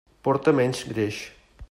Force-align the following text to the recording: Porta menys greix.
Porta 0.27 0.53
menys 0.61 0.81
greix. 0.95 1.21